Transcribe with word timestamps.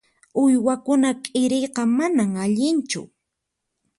Uywakuna 0.43 1.09
k'iriyqa 1.23 1.83
manan 1.97 2.31
allinchu. 2.43 3.01